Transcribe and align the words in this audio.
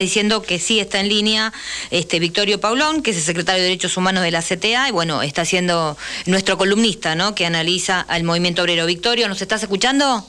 diciendo 0.00 0.42
que 0.42 0.60
sí 0.60 0.78
está 0.78 1.00
en 1.00 1.08
línea 1.08 1.52
este 1.90 2.20
Victorio 2.20 2.60
Paulón, 2.60 3.02
que 3.02 3.10
es 3.10 3.16
el 3.16 3.22
secretario 3.24 3.62
de 3.62 3.70
Derechos 3.70 3.96
Humanos 3.96 4.22
de 4.22 4.30
la 4.30 4.42
CTA, 4.42 4.88
y 4.88 4.92
bueno, 4.92 5.22
está 5.22 5.44
siendo 5.44 5.96
nuestro 6.26 6.56
columnista, 6.56 7.16
¿no? 7.16 7.34
Que 7.34 7.46
analiza 7.46 8.02
al 8.02 8.22
movimiento 8.22 8.62
obrero. 8.62 8.86
Victorio, 8.86 9.26
¿nos 9.26 9.42
estás 9.42 9.60
escuchando? 9.64 10.24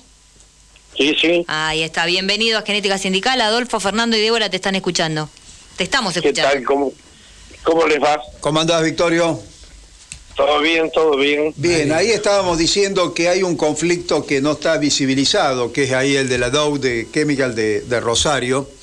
Sí, 0.98 1.16
sí. 1.22 1.46
Ahí 1.48 1.84
está, 1.84 2.08
bienvenido 2.08 2.58
a 2.58 2.64
Genética 2.64 2.98
Sindical. 2.98 3.40
Adolfo, 3.42 3.80
Fernando 3.80 4.18
y 4.18 4.22
Débora 4.22 4.50
te 4.50 4.56
están 4.56 4.74
escuchando. 4.74 5.30
Te 5.78 5.84
estamos 5.84 6.18
escuchando. 6.18 6.50
¿Qué 6.50 6.56
tal? 6.56 6.64
¿Cómo, 6.66 6.92
cómo 7.62 7.86
les 7.86 8.02
va? 8.02 8.20
¿Cómo 8.40 8.60
andás, 8.62 8.84
Victorio? 8.84 9.40
Todo 10.36 10.62
bien, 10.62 10.90
todo 10.92 11.16
bien. 11.16 11.54
Bien, 11.58 11.92
ahí 11.92 12.10
estábamos 12.10 12.58
diciendo 12.58 13.14
que 13.14 13.30
hay 13.30 13.44
un 13.44 13.56
conflicto 13.56 14.26
que 14.26 14.42
no 14.42 14.54
está 14.54 14.80
visibilizado, 14.80 15.72
que 15.72 15.84
es 15.84 15.92
ahí 15.92 16.16
el 16.16 16.28
de 16.28 16.40
la 16.40 16.50
Dow 16.50 16.80
de 16.80 17.08
Chemical 17.14 17.54
de, 17.54 17.82
de 17.82 18.00
Rosario 18.00 18.79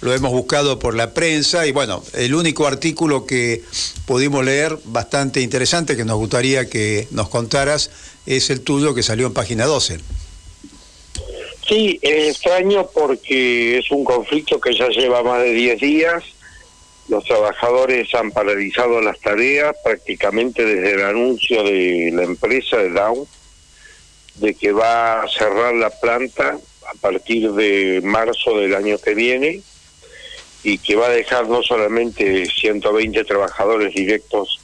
lo 0.00 0.14
hemos 0.14 0.32
buscado 0.32 0.78
por 0.78 0.94
la 0.94 1.12
prensa 1.12 1.66
y 1.66 1.72
bueno, 1.72 2.02
el 2.14 2.34
único 2.34 2.66
artículo 2.66 3.26
que 3.26 3.62
pudimos 4.06 4.44
leer, 4.44 4.78
bastante 4.84 5.40
interesante, 5.40 5.96
que 5.96 6.04
nos 6.04 6.18
gustaría 6.18 6.68
que 6.68 7.08
nos 7.10 7.28
contaras, 7.28 7.90
es 8.26 8.50
el 8.50 8.60
tuyo 8.60 8.94
que 8.94 9.02
salió 9.02 9.26
en 9.26 9.34
página 9.34 9.66
12. 9.66 9.98
Sí, 11.68 11.98
es 12.00 12.36
extraño 12.36 12.88
porque 12.94 13.78
es 13.78 13.90
un 13.90 14.04
conflicto 14.04 14.60
que 14.60 14.74
ya 14.74 14.88
lleva 14.88 15.22
más 15.22 15.42
de 15.42 15.52
10 15.52 15.80
días. 15.80 16.24
Los 17.08 17.24
trabajadores 17.24 18.14
han 18.14 18.30
paralizado 18.30 19.00
las 19.00 19.18
tareas 19.20 19.74
prácticamente 19.82 20.64
desde 20.64 20.94
el 20.94 21.04
anuncio 21.04 21.62
de 21.62 22.10
la 22.14 22.22
empresa 22.22 22.76
de 22.78 22.90
Dow 22.90 23.26
de 24.36 24.54
que 24.54 24.72
va 24.72 25.22
a 25.22 25.28
cerrar 25.28 25.74
la 25.74 25.90
planta 25.90 26.58
a 26.86 26.94
partir 27.00 27.52
de 27.52 28.00
marzo 28.04 28.56
del 28.58 28.74
año 28.74 28.98
que 28.98 29.14
viene 29.14 29.62
y 30.62 30.78
que 30.78 30.96
va 30.96 31.06
a 31.06 31.10
dejar 31.10 31.48
no 31.48 31.62
solamente 31.62 32.46
120 32.46 33.24
trabajadores 33.24 33.94
directos 33.94 34.60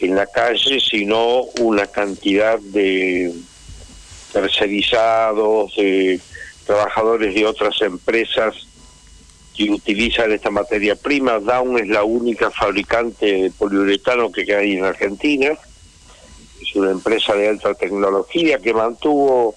en 0.00 0.16
la 0.16 0.26
calle, 0.26 0.80
sino 0.80 1.42
una 1.60 1.86
cantidad 1.86 2.58
de 2.58 3.32
tercerizados, 4.32 5.74
de 5.76 6.20
trabajadores 6.66 7.34
de 7.34 7.46
otras 7.46 7.80
empresas 7.82 8.66
que 9.54 9.70
utilizan 9.70 10.32
esta 10.32 10.50
materia 10.50 10.96
prima. 10.96 11.38
Down 11.38 11.78
es 11.78 11.88
la 11.88 12.04
única 12.04 12.50
fabricante 12.50 13.26
de 13.26 13.50
poliuretano 13.50 14.32
que 14.32 14.54
hay 14.54 14.72
en 14.72 14.84
Argentina. 14.84 15.52
Es 16.60 16.74
una 16.74 16.90
empresa 16.90 17.34
de 17.34 17.48
alta 17.48 17.74
tecnología 17.74 18.58
que 18.58 18.72
mantuvo 18.72 19.54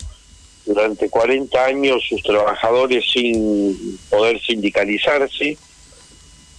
durante 0.66 1.10
40 1.10 1.64
años 1.64 2.04
sus 2.08 2.22
trabajadores 2.24 3.06
sin 3.12 3.98
poder 4.10 4.42
sindicalizarse 4.42 5.58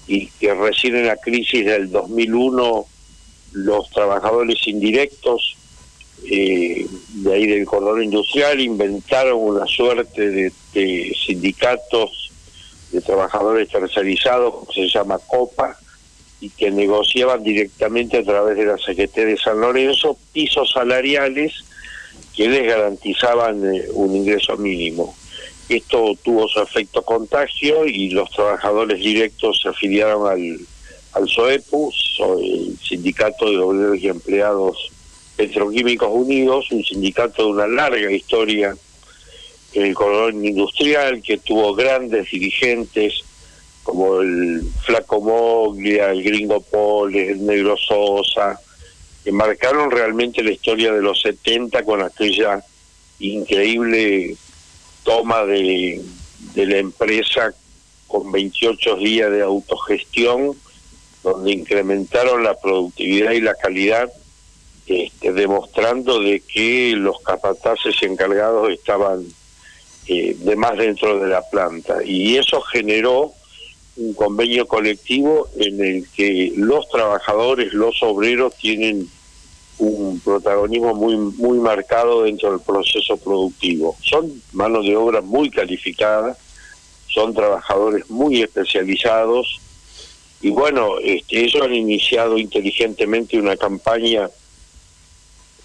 y 0.07 0.27
que 0.29 0.55
recién 0.55 0.97
en 0.97 1.07
la 1.07 1.17
crisis 1.17 1.65
del 1.65 1.91
2001 1.91 2.87
los 3.53 3.91
trabajadores 3.91 4.67
indirectos 4.69 5.57
eh, 6.31 6.87
de 7.09 7.35
ahí 7.35 7.47
del 7.47 7.67
cordón 7.67 8.03
industrial 8.03 8.61
inventaron 8.61 9.39
una 9.39 9.67
suerte 9.67 10.31
de, 10.31 10.53
de 10.73 11.17
sindicatos 11.27 12.31
de 12.93 13.01
trabajadores 13.01 13.69
tercerizados 13.69 14.67
que 14.69 14.83
se 14.83 14.89
llama 14.89 15.19
COPA 15.19 15.77
y 16.41 16.51
que 16.51 16.71
negociaban 16.71 17.43
directamente 17.43 18.19
a 18.19 18.25
través 18.25 18.57
de 18.57 18.67
la 18.67 18.77
CGT 18.77 19.17
de 19.17 19.37
San 19.37 19.61
Lorenzo 19.61 20.17
pisos 20.33 20.71
salariales 20.73 21.65
que 22.37 22.49
les 22.49 22.67
garantizaban 22.67 23.65
eh, 23.75 23.87
un 23.95 24.15
ingreso 24.15 24.57
mínimo. 24.57 25.17
Esto 25.69 26.13
tuvo 26.23 26.47
su 26.47 26.61
efecto 26.61 27.03
contagio 27.03 27.87
y 27.87 28.11
los 28.11 28.31
trabajadores 28.31 29.01
directos 29.01 29.61
se 29.63 29.71
afiliaron 29.71 30.31
al, 30.31 30.61
al 31.13 31.29
SOEPU, 31.29 31.91
el 32.39 32.79
Sindicato 32.79 33.51
de 33.51 33.59
Obreros 33.59 33.99
y 33.99 34.09
Empleados 34.09 34.91
Petroquímicos 35.37 36.09
Unidos, 36.13 36.71
un 36.71 36.85
sindicato 36.85 37.45
de 37.45 37.51
una 37.51 37.67
larga 37.67 38.11
historia 38.13 38.77
en 39.73 39.83
el 39.83 39.95
cordón 39.95 40.45
industrial 40.45 41.21
que 41.23 41.39
tuvo 41.39 41.75
grandes 41.75 42.31
dirigentes 42.31 43.23
como 43.83 44.21
el 44.21 44.63
Flaco 44.85 45.21
Moglia, 45.21 46.11
el 46.11 46.23
Gringo 46.23 46.61
Poles, 46.61 47.31
el 47.31 47.45
Negro 47.45 47.77
Sosa, 47.77 48.59
que 49.27 49.33
marcaron 49.33 49.91
realmente 49.91 50.41
la 50.41 50.53
historia 50.53 50.93
de 50.93 51.03
los 51.03 51.21
70 51.21 51.83
con 51.83 52.01
aquella 52.01 52.65
increíble 53.19 54.37
toma 55.03 55.45
de, 55.45 56.01
de 56.55 56.67
la 56.67 56.77
empresa 56.77 57.53
con 58.07 58.31
28 58.31 58.95
días 58.99 59.33
de 59.33 59.43
autogestión, 59.43 60.53
donde 61.25 61.51
incrementaron 61.51 62.45
la 62.45 62.55
productividad 62.55 63.33
y 63.33 63.41
la 63.41 63.55
calidad, 63.55 64.09
este, 64.87 65.33
demostrando 65.33 66.21
de 66.21 66.39
que 66.39 66.95
los 66.95 67.21
capataces 67.23 68.01
encargados 68.03 68.71
estaban 68.71 69.27
eh, 70.07 70.37
de 70.39 70.55
más 70.55 70.79
dentro 70.79 71.19
de 71.19 71.27
la 71.27 71.43
planta. 71.51 71.97
Y 72.05 72.37
eso 72.37 72.61
generó 72.61 73.33
un 73.97 74.15
convenio 74.15 74.69
colectivo 74.69 75.49
en 75.59 75.85
el 75.85 76.09
que 76.11 76.53
los 76.55 76.89
trabajadores, 76.91 77.73
los 77.73 78.01
obreros 78.05 78.55
tienen 78.55 79.11
un 79.79 80.21
protagonismo 80.21 80.95
muy 80.95 81.17
muy 81.17 81.59
marcado 81.59 82.23
dentro 82.23 82.51
del 82.51 82.61
proceso 82.61 83.17
productivo. 83.17 83.97
Son 84.03 84.31
manos 84.53 84.85
de 84.87 84.97
obra 84.97 85.21
muy 85.21 85.51
calificadas, 85.51 86.39
son 87.09 87.35
trabajadores 87.35 88.09
muy 88.11 88.43
especializados 88.43 89.61
y 90.41 90.51
bueno, 90.51 90.99
este, 91.03 91.45
ellos 91.45 91.63
han 91.63 91.75
iniciado 91.75 92.39
inteligentemente 92.39 93.39
una 93.39 93.57
campaña 93.57 94.29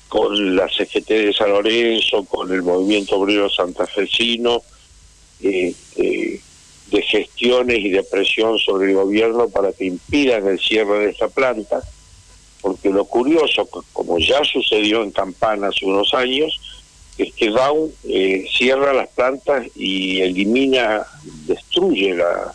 con 0.08 0.56
la 0.56 0.68
CGT 0.68 1.08
de 1.08 1.34
San 1.34 1.52
Lorenzo, 1.52 2.26
con 2.26 2.52
el 2.52 2.64
Movimiento 2.64 3.18
Obrero 3.18 3.50
Santafesino, 3.50 4.62
eh, 5.42 5.74
de 5.96 7.02
gestiones 7.02 7.80
y 7.80 7.90
de 7.90 8.04
presión 8.04 8.60
sobre 8.60 8.90
el 8.90 8.96
gobierno 8.96 9.50
para 9.50 9.72
que 9.72 9.86
impidan 9.86 10.48
el 10.48 10.60
cierre 10.60 11.00
de 11.00 11.12
esta 11.12 11.30
planta 11.30 11.82
porque 12.62 12.90
lo 12.90 13.06
curioso, 13.06 13.68
como 13.92 14.20
ya 14.20 14.44
sucedió 14.44 15.04
en 15.04 15.12
Campana 15.12 15.68
hace 15.68 15.86
unos 15.86 16.14
años, 16.14 16.60
es 17.18 17.34
que 17.34 17.50
Dow 17.50 17.92
eh, 18.08 18.46
cierra 18.58 18.94
las 18.94 19.10
plantas 19.10 19.66
y 19.76 20.22
elimina, 20.22 21.06
destruye 21.46 22.16
la, 22.16 22.54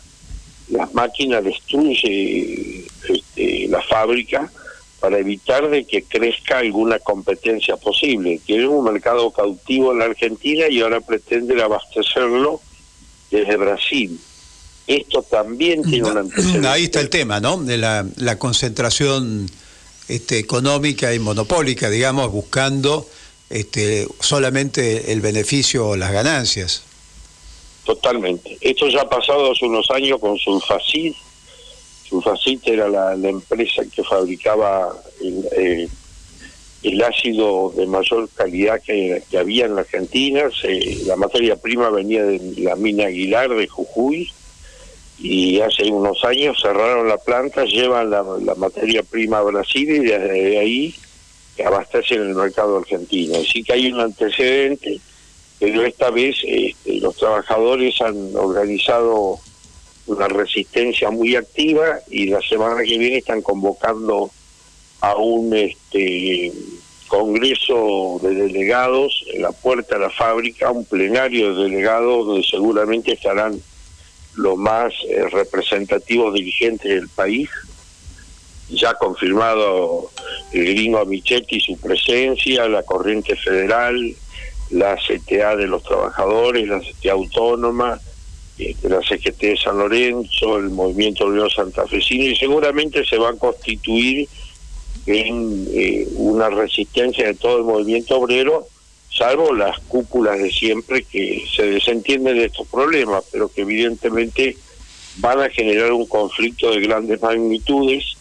las 0.69 0.93
máquinas, 0.93 1.43
destruye 1.43 2.85
este, 3.07 3.67
la 3.67 3.81
fábrica 3.81 4.51
para 4.99 5.19
evitar 5.19 5.69
de 5.69 5.85
que 5.85 6.03
crezca 6.03 6.57
alguna 6.57 6.99
competencia 6.99 7.77
posible. 7.77 8.41
Tiene 8.45 8.67
un 8.67 8.83
mercado 8.83 9.31
cautivo 9.31 9.91
en 9.91 9.99
la 9.99 10.05
Argentina 10.05 10.67
y 10.69 10.81
ahora 10.81 11.01
pretende 11.01 11.61
abastecerlo 11.61 12.59
desde 13.29 13.57
Brasil. 13.57 14.19
Esto 14.87 15.21
también 15.21 15.83
tiene 15.83 16.09
un 16.09 16.17
antecedente. 16.17 16.67
Ahí 16.67 16.85
está 16.85 17.01
el 17.01 17.09
tema, 17.09 17.39
¿no? 17.39 17.57
De 17.61 17.77
la, 17.77 18.05
la 18.15 18.39
concentración 18.39 19.47
este, 20.07 20.39
económica 20.39 21.13
y 21.13 21.19
monopólica, 21.19 21.89
digamos, 21.89 22.31
buscando 22.31 23.07
este, 23.49 24.07
solamente 24.19 25.11
el 25.11 25.21
beneficio 25.21 25.89
o 25.89 25.95
las 25.95 26.11
ganancias. 26.11 26.83
Totalmente. 27.85 28.57
Esto 28.61 28.87
ya 28.89 29.01
ha 29.01 29.09
pasado 29.09 29.51
hace 29.51 29.65
unos 29.65 29.89
años 29.91 30.19
con 30.19 30.37
Sulfacid. 30.37 31.13
Sulfacid 32.07 32.59
era 32.65 32.87
la, 32.89 33.29
empresa 33.29 33.83
que 33.93 34.03
fabricaba 34.03 34.93
el, 35.21 35.89
el, 36.83 37.03
ácido 37.03 37.73
de 37.75 37.85
mayor 37.85 38.29
calidad 38.29 38.81
que, 38.81 39.23
había 39.37 39.65
en 39.65 39.75
la 39.75 39.81
Argentina. 39.81 40.49
la 41.05 41.15
materia 41.15 41.55
prima 41.55 41.89
venía 41.89 42.23
de 42.23 42.39
la 42.57 42.75
mina 42.75 43.05
Aguilar 43.05 43.49
de 43.49 43.67
Jujuy 43.67 44.31
y 45.19 45.59
hace 45.61 45.91
unos 45.91 46.23
años 46.23 46.57
cerraron 46.61 47.07
la 47.07 47.17
planta, 47.17 47.65
llevan 47.65 48.11
la, 48.11 48.23
materia 48.55 49.01
prima 49.03 49.39
a 49.39 49.43
Brasil 49.43 49.89
y 49.89 49.99
desde 49.99 50.59
ahí 50.59 50.95
abastecen 51.65 52.21
el 52.21 52.35
mercado 52.35 52.77
argentino. 52.77 53.37
Así 53.37 53.63
que 53.63 53.73
hay 53.73 53.91
un 53.91 53.99
antecedente, 53.99 54.99
pero 55.59 55.83
esta 55.83 56.11
vez 56.11 56.37
este, 56.43 56.99
los 56.99 57.15
trabajadores 57.15 57.99
han 58.01 58.35
organizado 58.35 59.39
una 60.05 60.27
resistencia 60.27 61.09
muy 61.09 61.35
activa 61.35 61.99
y 62.09 62.27
la 62.27 62.41
semana 62.41 62.83
que 62.83 62.97
viene 62.97 63.17
están 63.17 63.41
convocando 63.41 64.29
a 65.01 65.15
un 65.15 65.55
este 65.55 66.51
congreso 67.07 68.19
de 68.21 68.35
delegados 68.35 69.25
en 69.33 69.41
la 69.41 69.51
puerta 69.51 69.95
de 69.95 70.01
la 70.01 70.09
fábrica, 70.09 70.71
un 70.71 70.85
plenario 70.85 71.55
de 71.55 71.63
delegados 71.63 72.27
donde 72.27 72.43
seguramente 72.43 73.13
estarán 73.13 73.59
los 74.37 74.57
más 74.57 74.93
eh, 75.09 75.27
representativos 75.29 76.33
dirigentes 76.33 76.89
del 76.89 77.09
país. 77.09 77.49
Ya 78.69 78.93
confirmado 78.95 80.11
el 80.51 80.65
gringo 80.65 81.05
Michetti 81.05 81.59
su 81.59 81.77
presencia, 81.77 82.67
la 82.67 82.83
corriente 82.83 83.35
federal, 83.35 84.15
la 84.71 84.95
CTA 84.95 85.55
de 85.55 85.67
los 85.67 85.83
trabajadores, 85.83 86.67
la 86.67 86.79
CTA 86.81 87.13
autónoma, 87.13 87.99
este, 88.57 88.89
la 88.89 89.01
CGT 89.01 89.39
de 89.39 89.57
San 89.57 89.77
Lorenzo, 89.77 90.57
el 90.57 90.69
Movimiento 90.69 91.25
Obrero 91.25 91.49
Santafesino, 91.49 92.23
y 92.25 92.35
seguramente 92.35 93.05
se 93.05 93.17
va 93.17 93.29
a 93.29 93.33
constituir 93.33 94.27
en 95.05 95.67
eh, 95.71 96.07
una 96.15 96.49
resistencia 96.49 97.27
de 97.27 97.35
todo 97.35 97.57
el 97.57 97.63
movimiento 97.63 98.17
obrero, 98.17 98.67
salvo 99.17 99.53
las 99.53 99.79
cúpulas 99.79 100.39
de 100.39 100.51
siempre 100.51 101.03
que 101.03 101.43
se 101.53 101.63
desentienden 101.63 102.37
de 102.37 102.45
estos 102.45 102.67
problemas, 102.67 103.23
pero 103.31 103.49
que 103.49 103.61
evidentemente 103.61 104.57
van 105.17 105.41
a 105.41 105.49
generar 105.49 105.91
un 105.91 106.05
conflicto 106.05 106.71
de 106.71 106.81
grandes 106.81 107.21
magnitudes 107.21 108.17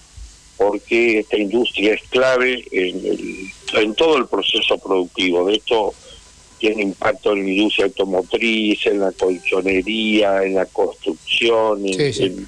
porque 0.56 1.18
esta 1.18 1.36
industria 1.36 1.94
es 1.94 2.02
clave 2.08 2.64
en, 2.70 3.52
en 3.74 3.94
todo 3.94 4.16
el 4.16 4.26
proceso 4.26 4.78
productivo. 4.78 5.46
De 5.46 5.56
esto 5.56 5.92
tiene 6.58 6.82
impacto 6.82 7.32
en 7.32 7.44
la 7.44 7.50
industria 7.50 7.86
automotriz, 7.86 8.86
en 8.86 9.00
la 9.00 9.12
colchonería, 9.12 10.42
en 10.44 10.54
la 10.54 10.64
construcción, 10.64 11.82
en, 11.86 12.46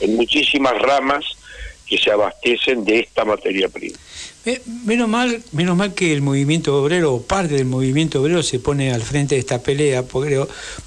en 0.00 0.16
muchísimas 0.16 0.78
ramas 0.82 1.24
que 1.86 1.96
se 1.96 2.10
abastecen 2.10 2.84
de 2.84 2.98
esta 3.00 3.24
materia 3.24 3.70
prima. 3.70 3.96
Menos 4.84 5.08
mal, 5.08 5.42
menos 5.50 5.76
mal 5.76 5.92
que 5.92 6.12
el 6.12 6.22
movimiento 6.22 6.80
obrero, 6.80 7.14
o 7.14 7.22
parte 7.22 7.54
del 7.54 7.64
movimiento 7.64 8.22
obrero, 8.22 8.44
se 8.44 8.60
pone 8.60 8.92
al 8.92 9.02
frente 9.02 9.34
de 9.34 9.40
esta 9.40 9.60
pelea, 9.60 10.04
porque, 10.04 10.40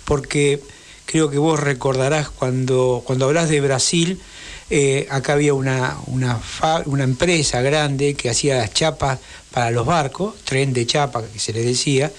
porque 0.06 0.62
creo 1.06 1.30
que 1.30 1.38
vos 1.38 1.60
recordarás 1.60 2.30
cuando, 2.30 3.04
cuando 3.06 3.26
hablas 3.26 3.50
de 3.50 3.60
Brasil, 3.60 4.22
eh, 4.70 5.08
acá 5.10 5.34
había 5.34 5.54
una, 5.54 5.98
una, 6.08 6.40
una 6.86 7.04
empresa 7.04 7.62
grande 7.62 8.14
que 8.14 8.30
hacía 8.30 8.58
las 8.58 8.74
chapas 8.74 9.20
para 9.52 9.72
los 9.72 9.86
barcos, 9.86 10.36
tren 10.44 10.74
de 10.74 10.86
chapa 10.86 11.24
que 11.24 11.40
se 11.40 11.54
le 11.54 11.64
decía, 11.64 12.12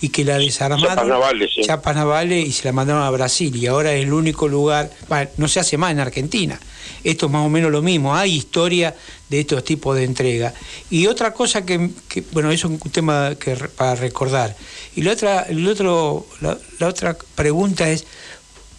y 0.00 0.10
que 0.10 0.24
la 0.24 0.38
desarmaron. 0.38 0.84
Chapas 0.84 1.06
navales, 1.08 1.50
Chapas 1.66 1.96
navales 1.96 2.46
y 2.46 2.52
se 2.52 2.64
la 2.66 2.72
mandaron 2.72 3.02
a 3.02 3.10
Brasil. 3.10 3.54
Y 3.56 3.66
ahora 3.66 3.92
es 3.94 4.04
el 4.04 4.12
único 4.12 4.46
lugar, 4.46 4.90
no 5.36 5.48
se 5.48 5.60
hace 5.60 5.76
más 5.76 5.90
en 5.90 6.00
Argentina. 6.00 6.58
Esto 7.04 7.26
es 7.26 7.32
más 7.32 7.44
o 7.44 7.48
menos 7.48 7.70
lo 7.70 7.82
mismo, 7.82 8.14
hay 8.14 8.34
historia 8.34 8.94
de 9.28 9.40
estos 9.40 9.64
tipos 9.64 9.96
de 9.96 10.04
entrega. 10.04 10.54
Y 10.90 11.06
otra 11.06 11.32
cosa 11.32 11.64
que, 11.66 11.90
bueno, 12.32 12.50
es 12.50 12.64
un 12.64 12.78
tema 12.78 13.34
que, 13.38 13.56
para 13.56 13.94
recordar. 13.94 14.56
Y 14.94 15.02
la 15.02 15.12
otra, 15.12 15.42
el 15.42 15.66
otro, 15.66 16.26
la 16.40 16.86
otra 16.86 17.16
pregunta 17.34 17.88
es, 17.90 18.04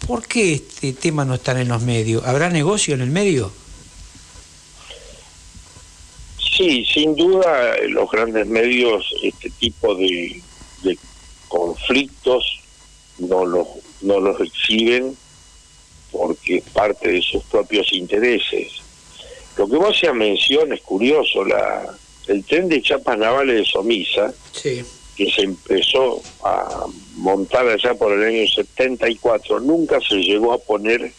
¿por 0.06 0.26
qué 0.26 0.54
este 0.54 0.92
tema 0.92 1.24
no 1.24 1.34
está 1.34 1.58
en 1.60 1.68
los 1.68 1.82
medios? 1.82 2.24
¿Habrá 2.24 2.50
negocio 2.50 2.94
en 2.94 3.00
el 3.00 3.10
medio? 3.10 3.52
Sí, 6.56 6.84
sin 6.84 7.14
duda 7.16 7.76
los 7.88 8.10
grandes 8.10 8.46
medios 8.46 9.04
este 9.22 9.50
tipo 9.50 9.94
de, 9.94 10.42
conflictos 11.48 12.60
no 13.18 13.44
los, 13.44 13.66
no 14.02 14.20
los 14.20 14.40
exhiben 14.40 15.16
porque 16.12 16.62
parte 16.72 17.10
de 17.10 17.22
sus 17.22 17.42
propios 17.44 17.92
intereses. 17.92 18.72
Lo 19.56 19.68
que 19.68 19.76
vos 19.76 19.96
hacías 19.96 20.14
mención 20.14 20.72
es 20.72 20.80
curioso, 20.82 21.44
la, 21.44 21.96
el 22.28 22.44
tren 22.44 22.68
de 22.68 22.82
chapas 22.82 23.18
navales 23.18 23.56
de 23.56 23.64
Somisa, 23.64 24.32
que 25.20 25.30
se 25.30 25.42
empezó 25.42 26.22
a 26.42 26.86
montar 27.16 27.68
allá 27.68 27.92
por 27.92 28.10
el 28.10 28.24
año 28.24 28.48
74, 28.48 29.60
nunca 29.60 30.00
se 30.00 30.14
llegó 30.14 30.54
a 30.54 30.58
poner 30.58 31.12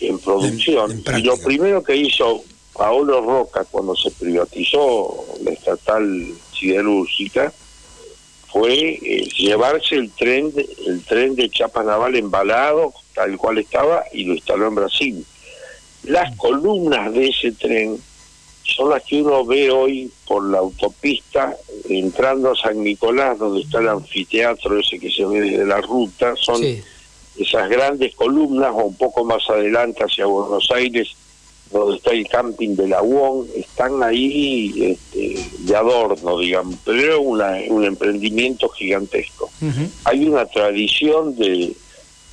en 0.00 0.18
producción. 0.18 1.00
y 1.16 1.22
lo 1.22 1.36
primero 1.36 1.84
que 1.84 1.94
hizo 1.94 2.42
Paolo 2.72 3.20
Roca, 3.20 3.64
cuando 3.70 3.94
se 3.94 4.10
privatizó 4.10 5.26
la 5.44 5.52
estatal 5.52 6.26
siderúrgica, 6.58 7.52
fue 8.48 8.98
eh, 9.00 9.28
llevarse 9.38 9.94
el 9.94 10.10
tren, 10.10 10.52
de, 10.52 10.68
el 10.84 11.04
tren 11.04 11.36
de 11.36 11.48
chapa 11.50 11.84
naval 11.84 12.16
embalado, 12.16 12.92
tal 13.14 13.36
cual 13.36 13.58
estaba, 13.58 14.02
y 14.12 14.24
lo 14.24 14.34
instaló 14.34 14.66
en 14.66 14.74
Brasil. 14.74 15.26
Las 16.02 16.36
columnas 16.36 17.12
de 17.12 17.28
ese 17.28 17.52
tren 17.52 17.96
son 18.64 18.90
las 18.90 19.02
que 19.04 19.22
uno 19.22 19.44
ve 19.44 19.70
hoy 19.70 20.10
por 20.26 20.42
la 20.50 20.58
autopista, 20.58 21.54
entrando 21.88 22.52
a 22.52 22.56
San 22.56 22.82
Nicolás, 22.82 23.38
donde 23.38 23.60
está 23.60 23.78
el 23.78 23.88
anfiteatro 23.88 24.78
ese 24.78 24.98
que 24.98 25.10
se 25.10 25.24
ve 25.26 25.40
desde 25.40 25.66
la 25.66 25.80
ruta, 25.80 26.34
son 26.36 26.62
esas 27.36 27.68
grandes 27.68 28.14
columnas, 28.14 28.70
o 28.74 28.84
un 28.84 28.96
poco 28.96 29.24
más 29.24 29.48
adelante 29.50 30.04
hacia 30.04 30.26
Buenos 30.26 30.70
Aires, 30.70 31.08
donde 31.70 31.96
está 31.96 32.12
el 32.12 32.28
camping 32.28 32.76
de 32.76 32.88
la 32.88 33.02
UON, 33.02 33.46
están 33.56 34.02
ahí 34.02 34.72
este, 34.76 35.36
de 35.60 35.76
adorno, 35.76 36.38
digamos, 36.38 36.76
pero 36.84 37.36
es 37.54 37.70
un 37.70 37.84
emprendimiento 37.84 38.68
gigantesco. 38.68 39.50
Hay 40.04 40.24
una 40.24 40.46
tradición 40.46 41.36
de, 41.36 41.74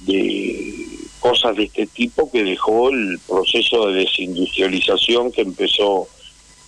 de 0.02 0.88
cosas 1.20 1.56
de 1.56 1.64
este 1.64 1.88
tipo 1.88 2.30
que 2.32 2.44
dejó 2.44 2.90
el 2.90 3.20
proceso 3.28 3.88
de 3.88 4.02
desindustrialización 4.02 5.32
que 5.32 5.42
empezó 5.42 6.08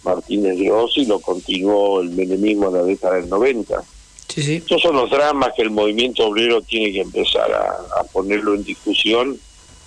Martínez 0.04 0.58
de 0.58 0.72
Oz 0.72 0.98
y 0.98 1.06
lo 1.06 1.20
continuó 1.20 2.02
el 2.02 2.10
menemismo 2.10 2.68
en 2.68 2.74
la 2.74 2.84
década 2.84 3.16
del 3.16 3.30
90. 3.30 3.84
Sí, 4.28 4.56
Estos 4.56 4.82
son 4.82 4.96
los 4.96 5.12
dramas 5.12 5.52
que 5.56 5.62
el 5.62 5.70
movimiento 5.70 6.26
obrero 6.26 6.62
tiene 6.62 6.92
que 6.92 7.02
empezar 7.02 7.52
a 7.54 8.04
ponerlo 8.12 8.56
en 8.56 8.64
discusión 8.64 9.38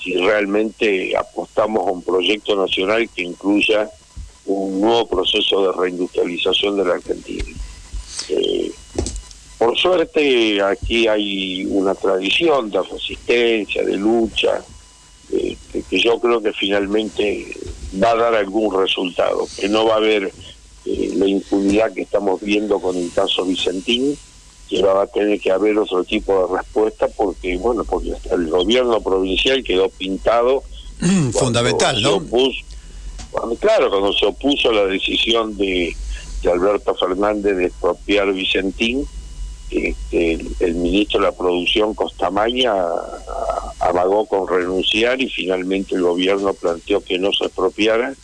si 0.07 0.15
realmente 0.15 1.17
apostamos 1.17 1.87
a 1.87 1.91
un 1.91 2.03
proyecto 2.03 2.55
nacional 2.55 3.09
que 3.11 3.23
incluya 3.23 3.91
un 4.47 4.81
nuevo 4.81 5.09
proceso 5.09 5.67
de 5.67 5.73
reindustrialización 5.81 6.77
de 6.77 6.85
la 6.85 6.95
Argentina. 6.95 7.45
Eh, 8.29 8.71
por 9.59 9.77
suerte 9.77 10.63
aquí 10.63 11.09
hay 11.09 11.65
una 11.67 11.95
tradición 11.95 12.71
de 12.71 12.83
resistencia, 12.83 13.83
de 13.85 13.97
lucha, 13.97 14.63
eh, 15.33 15.57
que 15.73 15.99
yo 15.99 16.21
creo 16.21 16.41
que 16.41 16.53
finalmente 16.53 17.57
va 18.03 18.11
a 18.11 18.17
dar 18.17 18.35
algún 18.35 18.79
resultado, 18.79 19.47
que 19.57 19.69
no 19.69 19.87
va 19.87 19.95
a 19.95 19.99
haber 19.99 20.33
eh, 20.85 21.13
la 21.17 21.27
impunidad 21.27 21.93
que 21.93 22.03
estamos 22.03 22.41
viendo 22.41 22.79
con 22.81 22.97
el 22.97 23.11
caso 23.13 23.45
Vicentín, 23.45 24.17
que 24.69 24.83
va 24.83 25.03
a 25.03 25.07
tener 25.07 25.41
que 25.41 25.51
haber 25.51 25.79
otro 25.79 26.05
tipo 26.05 26.47
de 26.47 26.57
respuesta 26.59 27.09
porque, 27.17 27.57
bueno, 27.57 27.85
porque 27.85 28.13
el 28.31 28.49
gobierno 28.49 29.01
provincial 29.01 29.63
quedó 29.63 29.89
pintado. 29.89 30.63
Fundamental, 31.33 32.01
¿no? 32.03 32.21
claro, 33.61 33.91
cuando 33.91 34.13
se 34.13 34.27
opuso 34.27 34.71
a 34.71 34.75
la 34.75 34.87
decisión 34.87 35.57
de, 35.57 35.95
Alberto 36.51 36.95
Fernández 36.95 37.57
de 37.57 37.67
expropiar 37.67 38.33
Vicentín, 38.33 39.05
este, 39.71 40.39
el, 40.61 40.75
ministro 40.77 41.21
de 41.21 41.27
la 41.27 41.33
Producción 41.33 41.93
Costamaña 41.95 42.73
amagó 43.89 44.27
con 44.27 44.49
renunciar 44.49 45.21
y 45.21 45.29
finalmente 45.29 45.95
el 45.95 46.03
gobierno 46.03 46.55
planteó 46.55 47.01
que 47.01 47.19
no 47.19 47.33
se 47.33 47.47
expropiara, 47.47 48.15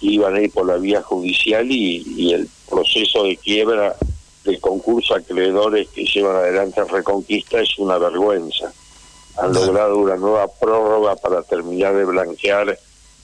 iban 0.00 0.34
a 0.34 0.40
ir 0.40 0.50
por 0.50 0.66
la 0.66 0.76
vía 0.76 1.02
judicial 1.02 1.70
y, 1.70 2.04
y 2.16 2.32
el 2.32 2.48
proceso 2.68 3.24
de 3.24 3.36
quiebra 3.36 3.96
el 4.44 4.60
concurso 4.60 5.14
acreedores 5.14 5.88
que 5.88 6.04
llevan 6.04 6.36
adelante 6.36 6.84
Reconquista 6.84 7.60
es 7.60 7.78
una 7.78 7.98
vergüenza. 7.98 8.72
Han 9.38 9.52
logrado 9.52 9.98
una 9.98 10.16
nueva 10.16 10.46
prórroga 10.48 11.16
para 11.16 11.42
terminar 11.42 11.96
de 11.96 12.04
blanquear 12.04 12.78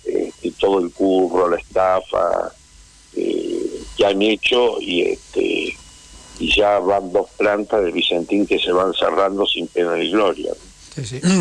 este, 0.04 0.50
todo 0.52 0.80
el 0.80 0.90
curro, 0.92 1.48
la 1.48 1.58
estafa 1.58 2.52
eh, 3.14 3.82
que 3.96 4.06
han 4.06 4.20
hecho 4.22 4.80
y 4.80 5.02
este 5.02 5.76
y 6.38 6.56
ya 6.56 6.78
van 6.78 7.12
dos 7.12 7.28
plantas 7.36 7.84
de 7.84 7.92
Vicentín 7.92 8.46
que 8.46 8.58
se 8.58 8.72
van 8.72 8.94
cerrando 8.94 9.46
sin 9.46 9.66
pena 9.68 9.94
ni 9.94 10.10
gloria. 10.10 10.54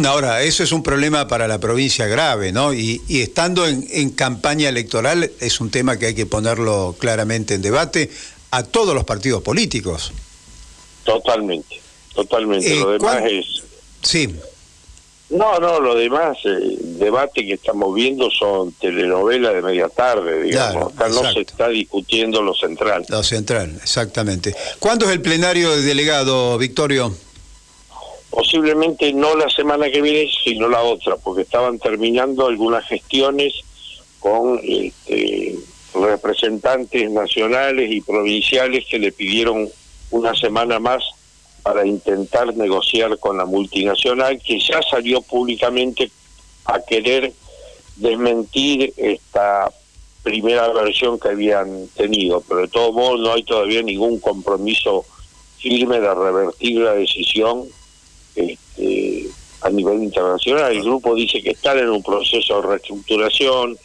Ahora, 0.06 0.44
eso 0.44 0.63
es 0.63 0.72
un 0.72 0.84
problema 0.84 1.27
para 1.27 1.48
la 1.48 1.60
provincia 1.60 2.08
grave, 2.08 2.51
¿no? 2.51 2.74
Y, 2.74 3.01
y 3.08 3.22
estando 3.22 3.68
en, 3.68 3.86
en, 3.89 4.12
campaña 4.12 4.70
electoral 4.70 5.32
es 5.39 5.60
un 5.60 5.72
tema 5.72 5.98
que 5.98 6.08
hay 6.08 6.15
que 6.15 6.25
ponerlo 6.25 6.96
claramente 7.00 7.56
en 7.56 7.62
debate 7.62 8.10
a 8.51 8.63
todos 8.63 8.94
los 8.94 9.03
partidos 9.03 9.41
políticos. 9.41 10.12
Totalmente, 11.03 11.82
totalmente. 12.13 12.74
Eh, 12.74 12.79
lo 12.79 12.91
demás 12.91 13.24
es... 13.25 13.63
Sí. 14.01 14.36
No, 15.29 15.60
no, 15.60 15.79
lo 15.79 15.94
demás, 15.94 16.38
el 16.44 16.74
eh, 16.74 16.77
debate 16.82 17.46
que 17.46 17.53
estamos 17.53 17.94
viendo 17.94 18.32
son 18.32 18.72
telenovelas 18.74 19.53
de 19.53 19.62
media 19.62 19.88
tarde, 19.89 20.41
digamos. 20.41 20.94
Acá 20.94 21.10
no 21.10 21.32
se 21.32 21.41
está 21.41 21.70
discutiendo 21.70 22.41
lo 22.41 22.56
central. 22.56 23.06
Lo 23.10 23.24
central, 23.24 23.79
exactamente. 23.82 24.56
¿Cuándo 24.79 25.06
es 25.06 25.12
el 25.12 25.22
plenario 25.22 25.70
de 25.70 25.84
delegado, 25.84 26.58
Victorio? 26.58 27.15
Posiblemente 28.29 29.12
no 29.13 29.36
la 29.36 29.50
semana 29.50 29.89
que 29.89 30.01
viene, 30.01 30.29
sino 30.43 30.69
la 30.69 30.83
otra, 30.83 31.17
porque 31.17 31.41
estaban 31.41 31.79
terminando 31.79 32.48
algunas 32.48 32.86
gestiones 32.86 33.53
con 34.19 34.59
este, 34.63 35.55
representantes 35.93 37.09
nacionales 37.09 37.91
y 37.91 38.01
provinciales 38.01 38.86
que 38.89 39.00
le 39.00 39.12
pidieron 39.12 39.67
una 40.12 40.36
semana 40.36 40.79
más 40.79 41.03
para 41.63 41.86
intentar 41.86 42.55
negociar 42.55 43.17
con 43.19 43.38
la 43.38 43.45
multinacional 43.45 44.41
que 44.41 44.59
ya 44.59 44.81
salió 44.81 45.21
públicamente 45.21 46.12
a 46.65 46.79
querer 46.81 47.33
desmentir 47.95 48.93
esta 48.98 49.71
primera 50.24 50.67
versión 50.69 51.19
que 51.19 51.29
habían 51.29 51.88
tenido, 51.95 52.41
pero 52.48 52.62
de 52.62 52.67
todos 52.67 52.93
modos 52.93 53.19
no 53.21 53.33
hay 53.33 53.43
todavía 53.43 53.81
ningún 53.81 54.19
compromiso 54.19 55.05
firme 55.57 56.00
de 56.00 56.13
revertir 56.13 56.79
la 56.79 56.93
decisión 56.93 57.65
este, 58.39 59.27
a 59.62 59.69
nivel 59.69 60.03
internacional. 60.03 60.72
El 60.72 60.84
grupo 60.84 61.15
dice 61.15 61.41
que 61.41 61.51
están 61.51 61.77
en 61.77 61.89
un 61.89 62.03
proceso 62.03 62.62
de 62.62 62.67
reestructuración, 62.67 63.77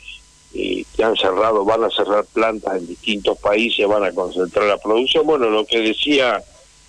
eh, 0.54 0.84
que 0.94 1.02
han 1.02 1.16
cerrado, 1.16 1.64
van 1.64 1.84
a 1.84 1.90
cerrar 1.90 2.25
plantas 2.32 2.76
en 2.76 2.87
distintos 2.87 3.38
países, 3.38 3.87
van 3.88 4.04
a 4.04 4.12
concentrar 4.12 4.66
la 4.66 4.78
producción. 4.78 5.26
Bueno, 5.26 5.50
lo 5.50 5.64
que 5.66 5.80
decía 5.80 6.42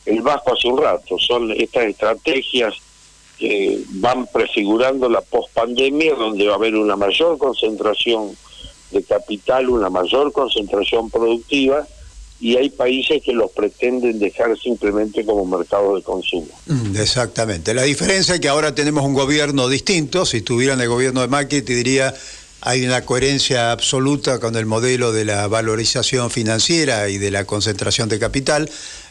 el 0.05 0.21
Vasco 0.21 0.53
hace 0.53 0.67
un 0.67 0.77
rato, 0.77 1.17
son 1.17 1.51
estas 1.51 1.85
estrategias 1.85 2.75
que 3.39 3.81
van 3.89 4.27
prefigurando 4.27 5.09
la 5.09 5.21
pospandemia, 5.21 6.13
donde 6.13 6.45
va 6.45 6.53
a 6.53 6.55
haber 6.57 6.75
una 6.75 6.95
mayor 6.95 7.37
concentración 7.37 8.37
de 8.91 9.03
capital, 9.03 9.69
una 9.69 9.89
mayor 9.89 10.31
concentración 10.31 11.09
productiva, 11.09 11.87
y 12.39 12.57
hay 12.57 12.69
países 12.69 13.21
que 13.23 13.33
los 13.33 13.51
pretenden 13.51 14.19
dejar 14.19 14.57
simplemente 14.59 15.25
como 15.25 15.45
mercado 15.45 15.95
de 15.95 16.03
consumo. 16.03 16.47
Mm, 16.65 16.97
exactamente. 16.97 17.73
La 17.73 17.83
diferencia 17.83 18.35
es 18.35 18.41
que 18.41 18.49
ahora 18.49 18.75
tenemos 18.75 19.05
un 19.05 19.13
gobierno 19.13 19.69
distinto. 19.69 20.25
Si 20.25 20.37
estuvieran 20.37 20.81
el 20.81 20.89
gobierno 20.89 21.21
de 21.21 21.27
Macri, 21.27 21.61
te 21.61 21.73
diría 21.73 22.13
hay 22.61 22.83
una 22.83 23.05
coherencia 23.05 23.71
absoluta 23.71 24.39
con 24.39 24.55
el 24.55 24.65
modelo 24.65 25.11
de 25.11 25.23
la 25.23 25.47
valorización 25.47 26.31
financiera 26.31 27.09
y 27.09 27.19
de 27.19 27.29
la 27.29 27.45
concentración 27.45 28.09
de 28.09 28.17
capital. 28.17 28.69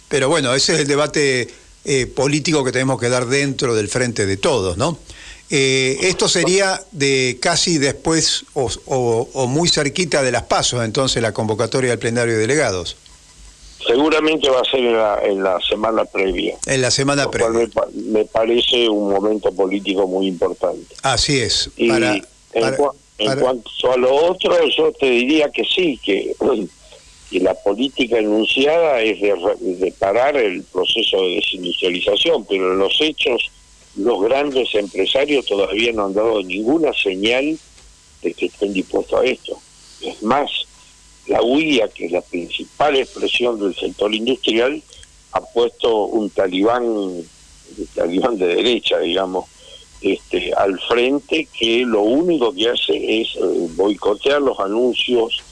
Pero 0.08 0.28
bueno, 0.28 0.54
ese 0.54 0.74
es 0.74 0.80
el 0.80 0.88
debate 0.88 1.48
eh, 1.84 2.06
político 2.06 2.64
que 2.64 2.72
tenemos 2.72 3.00
que 3.00 3.08
dar 3.08 3.26
dentro 3.26 3.74
del 3.74 3.88
frente 3.88 4.26
de 4.26 4.36
todos, 4.36 4.76
¿no? 4.76 4.98
Eh, 5.50 5.98
esto 6.02 6.28
sería 6.28 6.82
de 6.90 7.38
casi 7.40 7.78
después 7.78 8.44
o, 8.54 9.46
muy 9.46 9.68
cerquita 9.68 10.22
de 10.22 10.32
las 10.32 10.44
pasos, 10.44 10.84
entonces, 10.84 11.22
la 11.22 11.32
convocatoria 11.32 11.90
del 11.90 11.98
plenario 11.98 12.34
de 12.34 12.40
delegados. 12.40 12.96
Seguramente 13.86 14.48
va 14.48 14.60
a 14.60 14.64
ser 14.64 14.80
en 14.80 15.42
la, 15.42 15.60
semana 15.68 16.04
previa. 16.04 16.56
En 16.66 16.80
la 16.80 16.90
semana 16.90 17.30
previa. 17.30 17.68
me, 17.92 18.24
parece 18.24 18.88
un 18.88 19.12
momento 19.12 19.52
político 19.52 20.06
muy 20.06 20.26
importante. 20.26 20.94
Así 21.02 21.38
es. 21.38 21.70
En 21.76 23.38
cuanto 23.38 23.92
a 23.92 23.96
lo 23.96 24.14
otro, 24.14 24.56
yo 24.76 24.92
te 24.92 25.06
diría 25.06 25.48
que 25.50 25.64
sí, 25.64 25.98
que, 26.02 26.34
la 27.40 27.54
política 27.54 28.18
enunciada 28.18 29.00
es 29.00 29.20
de, 29.20 29.94
parar 29.98 30.36
el 30.36 30.62
proceso 30.64 31.22
de 31.22 31.36
desindustrialización, 31.36 32.44
pero 32.44 32.72
en 32.72 32.78
los 32.78 32.96
hechos 33.00 33.50
los 33.96 34.20
grandes 34.22 34.74
empresarios 34.74 35.46
todavía 35.46 35.92
no 35.92 36.06
han 36.06 36.14
dado 36.14 36.42
ninguna 36.42 36.92
señal 36.92 37.56
de 38.22 38.34
que 38.34 38.46
estén 38.46 38.72
dispuestos 38.72 39.20
a 39.20 39.24
esto. 39.24 39.58
Es 40.00 40.22
más, 40.22 40.50
la 41.26 41.42
UIA, 41.42 41.88
que 41.88 42.06
es 42.06 42.12
la 42.12 42.20
principal 42.20 42.96
expresión 42.96 43.58
del 43.58 43.74
sector 43.74 44.14
industrial, 44.14 44.82
ha 45.32 45.40
puesto 45.40 46.04
un 46.06 46.30
talibán, 46.30 46.84
un 46.84 47.26
talibán 47.94 48.38
de 48.38 48.46
derecha, 48.46 48.98
digamos, 48.98 49.46
este, 50.00 50.52
al 50.52 50.78
frente 50.80 51.48
que 51.58 51.84
lo 51.86 52.02
único 52.02 52.52
que 52.52 52.68
hace 52.68 53.22
es 53.22 53.36
eh, 53.36 53.68
boicotear 53.74 54.42
los 54.42 54.60
anuncios 54.60 55.42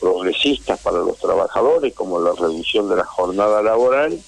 progresistas 0.00 0.80
para 0.80 0.98
los 0.98 1.18
trabajadores, 1.18 1.94
como 1.94 2.20
la 2.20 2.32
reducción 2.32 2.88
de 2.88 2.96
la 2.96 3.04
jornada 3.04 3.62
laboral, 3.62 4.18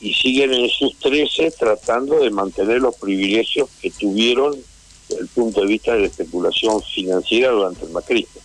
y 0.00 0.14
siguen 0.14 0.54
en 0.54 0.68
sus 0.70 0.96
13 0.98 1.50
tratando 1.52 2.20
de 2.20 2.30
mantener 2.30 2.80
los 2.80 2.96
privilegios 2.96 3.68
que 3.80 3.90
tuvieron 3.90 4.56
desde 5.08 5.22
el 5.22 5.28
punto 5.28 5.60
de 5.60 5.66
vista 5.66 5.92
de 5.92 6.00
la 6.00 6.06
especulación 6.06 6.82
financiera 6.82 7.50
durante 7.50 7.84
el 7.84 7.90
macrismo. 7.90 8.40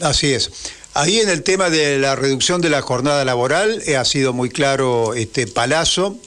Así 0.00 0.32
es. 0.32 0.50
Ahí 0.94 1.20
en 1.20 1.28
el 1.28 1.42
tema 1.42 1.70
de 1.70 1.98
la 1.98 2.16
reducción 2.16 2.60
de 2.60 2.70
la 2.70 2.82
jornada 2.82 3.24
laboral 3.24 3.82
eh, 3.86 3.96
ha 3.96 4.04
sido 4.04 4.32
muy 4.32 4.48
claro 4.48 5.14
este 5.14 5.46
Palazzo 5.46 6.18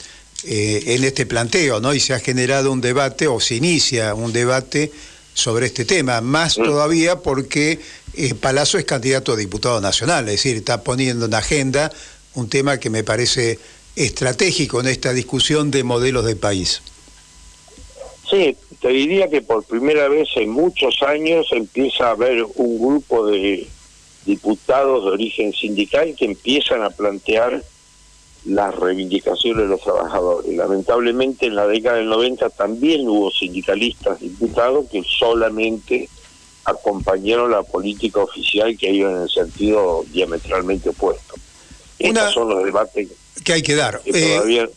eh, 0.44 0.82
en 0.94 1.04
este 1.04 1.26
planteo, 1.26 1.80
¿no? 1.80 1.92
Y 1.92 2.00
se 2.00 2.14
ha 2.14 2.18
generado 2.18 2.72
un 2.72 2.80
debate, 2.80 3.26
o 3.26 3.40
se 3.40 3.56
inicia 3.56 4.14
un 4.14 4.32
debate 4.32 4.90
sobre 5.34 5.66
este 5.66 5.84
tema, 5.84 6.20
más 6.20 6.58
mm. 6.58 6.64
todavía 6.64 7.18
porque 7.18 7.80
eh, 8.14 8.34
Palazzo 8.34 8.78
es 8.78 8.84
candidato 8.84 9.32
a 9.32 9.36
diputado 9.36 9.80
nacional, 9.80 10.28
es 10.28 10.36
decir, 10.36 10.56
está 10.56 10.82
poniendo 10.82 11.26
en 11.26 11.34
agenda 11.34 11.92
un 12.34 12.48
tema 12.48 12.78
que 12.78 12.88
me 12.88 13.04
parece 13.04 13.58
estratégico 13.96 14.80
en 14.80 14.88
esta 14.88 15.12
discusión 15.12 15.70
de 15.70 15.84
modelos 15.84 16.24
de 16.24 16.36
país. 16.36 16.80
Sí, 18.30 18.56
te 18.84 18.90
diría 18.90 19.30
que 19.30 19.40
por 19.40 19.64
primera 19.64 20.08
vez 20.08 20.28
en 20.36 20.50
muchos 20.50 21.00
años 21.00 21.46
empieza 21.52 22.08
a 22.08 22.10
haber 22.10 22.44
un 22.56 22.78
grupo 22.78 23.26
de 23.26 23.66
diputados 24.26 25.06
de 25.06 25.10
origen 25.10 25.54
sindical 25.54 26.14
que 26.14 26.26
empiezan 26.26 26.82
a 26.82 26.90
plantear 26.90 27.64
las 28.44 28.74
reivindicaciones 28.74 29.62
de 29.62 29.68
los 29.68 29.80
trabajadores. 29.80 30.54
Lamentablemente 30.54 31.46
en 31.46 31.54
la 31.54 31.66
década 31.66 31.96
del 31.96 32.10
90 32.10 32.50
también 32.50 33.08
hubo 33.08 33.30
sindicalistas 33.30 34.20
diputados 34.20 34.84
que 34.92 35.02
solamente 35.02 36.10
acompañaron 36.66 37.52
la 37.52 37.62
política 37.62 38.20
oficial 38.20 38.76
que 38.76 38.90
iba 38.90 39.10
en 39.10 39.22
el 39.22 39.30
sentido 39.30 40.04
diametralmente 40.12 40.90
opuesto. 40.90 41.36
Estos 41.98 42.34
son 42.34 42.50
los 42.50 42.62
debates 42.62 43.08
que 43.42 43.52
hay 43.54 43.62
que 43.62 43.76
dar. 43.76 44.02
Que 44.02 44.36
eh, 44.36 44.70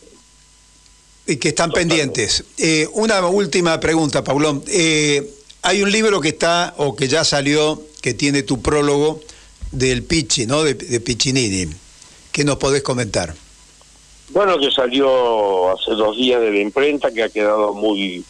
que 1.36 1.48
están 1.50 1.70
pendientes. 1.70 2.44
Eh, 2.56 2.88
una 2.94 3.26
última 3.26 3.78
pregunta, 3.78 4.24
Paulón. 4.24 4.64
Eh, 4.68 5.28
hay 5.62 5.82
un 5.82 5.92
libro 5.92 6.20
que 6.20 6.28
está, 6.30 6.74
o 6.78 6.96
que 6.96 7.08
ya 7.08 7.24
salió, 7.24 7.82
que 8.00 8.14
tiene 8.14 8.42
tu 8.42 8.62
prólogo 8.62 9.20
del 9.70 10.02
Pichi, 10.02 10.46
¿no? 10.46 10.62
De, 10.64 10.74
de 10.74 11.00
Piccinini. 11.00 11.66
¿Qué 12.32 12.44
nos 12.44 12.56
podés 12.56 12.82
comentar? 12.82 13.34
Bueno, 14.30 14.58
que 14.58 14.70
salió 14.70 15.70
hace 15.70 15.92
dos 15.92 16.16
días 16.16 16.40
de 16.40 16.50
la 16.50 16.60
imprenta, 16.60 17.10
que 17.10 17.22
ha 17.22 17.28
quedado 17.28 17.74
muy 17.74 18.24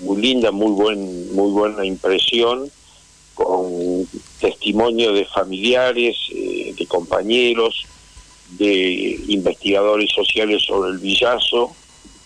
muy 0.00 0.22
linda, 0.22 0.52
muy 0.52 0.70
buen 0.70 1.34
muy 1.34 1.50
buena 1.50 1.84
impresión, 1.84 2.70
con 3.34 4.06
testimonio 4.40 5.12
de 5.12 5.24
familiares, 5.24 6.16
eh, 6.34 6.74
de 6.78 6.86
compañeros, 6.86 7.84
de 8.50 9.20
investigadores 9.28 10.10
sociales 10.12 10.62
sobre 10.62 10.90
el 10.90 10.98
villazo. 10.98 11.72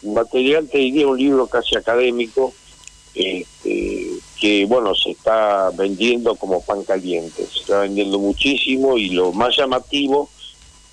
Material, 0.03 0.69
te 0.69 0.79
diría, 0.79 1.07
un 1.07 1.19
libro 1.19 1.47
casi 1.47 1.77
académico, 1.77 2.53
este, 3.15 4.09
que 4.41 4.65
bueno, 4.67 4.95
se 4.95 5.11
está 5.11 5.71
vendiendo 5.71 6.35
como 6.37 6.63
pan 6.63 6.83
caliente, 6.85 7.47
se 7.47 7.61
está 7.61 7.81
vendiendo 7.81 8.19
muchísimo 8.19 8.97
y 8.97 9.11
lo 9.11 9.33
más 9.33 9.57
llamativo 9.57 10.29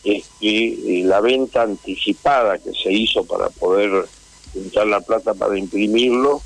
es 0.03 0.29
que 0.39 0.67
eh, 0.67 1.03
la 1.05 1.21
venta 1.21 1.63
anticipada 1.63 2.57
que 2.57 2.71
se 2.73 2.91
hizo 2.91 3.23
para 3.23 3.49
poder 3.49 4.05
juntar 4.53 4.87
la 4.87 5.01
plata 5.01 5.33
para 5.33 5.57
imprimirlo, 5.57 6.41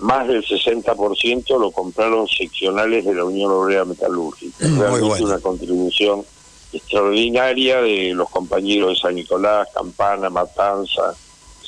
más 0.00 0.26
del 0.26 0.44
60% 0.44 1.58
lo 1.58 1.70
compraron 1.70 2.26
seccionales 2.28 3.04
de 3.04 3.14
la 3.14 3.24
Unión 3.24 3.52
Obrera 3.52 3.84
Metalúrgica. 3.84 4.66
Mm, 4.66 4.80
Realmente 4.80 5.24
una 5.24 5.38
contribución 5.38 6.24
extraordinaria 6.72 7.82
de 7.82 8.14
los 8.14 8.30
compañeros 8.30 8.90
de 8.90 8.96
San 8.96 9.14
Nicolás, 9.14 9.68
Campana, 9.74 10.30
Matanza, 10.30 11.14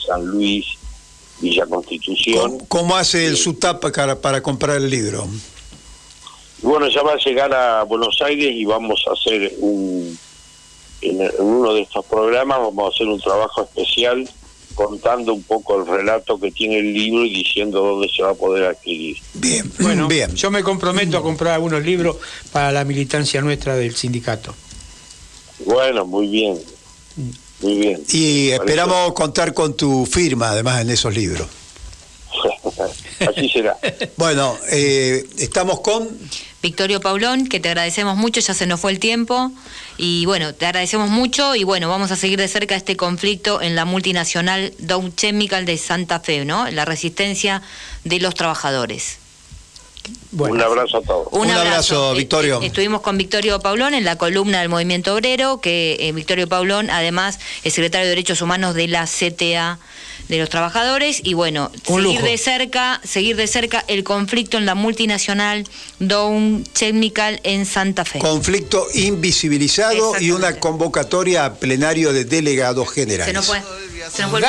San 0.06 0.24
Luis, 0.26 0.66
Villa 1.40 1.66
Constitución. 1.66 2.58
¿Cómo, 2.68 2.96
hace 2.96 3.26
el 3.26 3.36
SUTAP 3.36 3.80
para, 3.80 4.20
para 4.20 4.42
comprar 4.42 4.76
el 4.76 4.90
libro? 4.90 5.26
Bueno, 6.62 6.88
ya 6.88 7.02
va 7.02 7.12
a 7.12 7.18
llegar 7.18 7.52
a 7.54 7.82
Buenos 7.82 8.20
Aires 8.22 8.52
y 8.54 8.64
vamos 8.64 9.04
a 9.08 9.12
hacer 9.12 9.54
un 9.58 10.18
en, 11.04 11.30
uno 11.38 11.74
de 11.74 11.82
estos 11.82 12.04
programas 12.06 12.58
vamos 12.58 12.86
a 12.86 12.94
hacer 12.94 13.06
un 13.06 13.20
trabajo 13.20 13.62
especial 13.62 14.28
contando 14.74 15.32
un 15.32 15.42
poco 15.42 15.80
el 15.80 15.86
relato 15.86 16.38
que 16.40 16.50
tiene 16.50 16.78
el 16.78 16.92
libro 16.92 17.24
y 17.24 17.30
diciendo 17.30 17.80
dónde 17.80 18.08
se 18.08 18.22
va 18.22 18.30
a 18.30 18.34
poder 18.34 18.64
adquirir. 18.64 19.16
Bien, 19.34 19.70
bueno, 19.78 20.08
bien. 20.08 20.34
Yo 20.34 20.50
me 20.50 20.64
comprometo 20.64 21.16
a 21.16 21.22
comprar 21.22 21.54
algunos 21.54 21.84
libros 21.84 22.16
para 22.50 22.72
la 22.72 22.84
militancia 22.84 23.40
nuestra 23.40 23.76
del 23.76 23.94
sindicato. 23.94 24.52
Bueno, 25.64 26.04
muy 26.06 26.26
bien. 26.26 26.58
Muy 27.60 27.76
bien. 27.76 28.04
Y 28.08 28.50
esperamos 28.50 29.12
contar 29.12 29.54
con 29.54 29.76
tu 29.76 30.06
firma, 30.06 30.50
además, 30.50 30.80
en 30.80 30.90
esos 30.90 31.14
libros. 31.14 31.46
Así 33.20 33.48
será. 33.48 33.78
bueno, 34.16 34.56
eh, 34.70 35.24
estamos 35.38 35.80
con... 35.80 36.08
Victorio 36.62 37.00
Paulón, 37.00 37.46
que 37.46 37.60
te 37.60 37.68
agradecemos 37.68 38.16
mucho, 38.16 38.40
ya 38.40 38.54
se 38.54 38.66
nos 38.66 38.80
fue 38.80 38.90
el 38.90 38.98
tiempo. 38.98 39.52
Y 39.98 40.24
bueno, 40.24 40.54
te 40.54 40.64
agradecemos 40.64 41.10
mucho 41.10 41.54
y 41.54 41.62
bueno, 41.62 41.90
vamos 41.90 42.10
a 42.10 42.16
seguir 42.16 42.38
de 42.38 42.48
cerca 42.48 42.74
este 42.74 42.96
conflicto 42.96 43.60
en 43.60 43.76
la 43.76 43.84
multinacional 43.84 44.72
Dow 44.78 45.10
Chemical 45.14 45.66
de 45.66 45.76
Santa 45.76 46.20
Fe, 46.20 46.44
¿no? 46.44 46.70
La 46.70 46.86
resistencia 46.86 47.62
de 48.04 48.18
los 48.18 48.34
trabajadores. 48.34 49.18
Un 50.32 50.60
abrazo 50.60 50.98
a 50.98 51.02
todos. 51.02 51.28
Un, 51.30 51.50
abrazo, 51.50 52.12
eh, 52.12 52.16
Victorio. 52.16 52.60
Eh, 52.60 52.66
estuvimos 52.66 53.00
con 53.00 53.16
Victorio 53.16 53.60
Paulón 53.60 53.94
en 53.94 54.04
la 54.04 54.16
columna 54.16 54.60
del 54.60 54.68
Movimiento 54.68 55.14
Obrero, 55.14 55.60
que 55.60 55.96
eh, 56.00 56.12
Victorio 56.12 56.48
Paulón 56.48 56.90
además 56.90 57.38
es 57.62 57.74
secretario 57.74 58.04
de 58.04 58.10
Derechos 58.10 58.42
Humanos 58.42 58.74
de 58.74 58.88
la 58.88 59.06
CTA 59.06 59.78
de 60.28 60.38
los 60.38 60.48
trabajadores 60.48 61.20
y 61.22 61.34
bueno, 61.34 61.70
seguir 61.86 62.22
de 62.22 62.38
cerca, 62.38 63.00
seguir 63.04 63.36
de 63.36 63.46
cerca 63.46 63.84
el 63.88 64.04
conflicto 64.04 64.56
en 64.56 64.64
la 64.64 64.74
multinacional 64.74 65.68
Dow 65.98 66.62
Chemical 66.72 67.40
en 67.44 67.66
Santa 67.66 68.04
Fe. 68.04 68.20
Conflicto 68.20 68.86
invisibilizado 68.94 70.18
y 70.20 70.30
una 70.30 70.58
convocatoria 70.58 71.44
a 71.44 71.54
plenario 71.54 72.12
de 72.12 72.24
delegados 72.24 72.90
generales. 72.90 73.34
Se 73.34 73.42
fue. 73.42 73.62
Se 74.10 74.22
nos 74.22 74.30
fue 74.30 74.40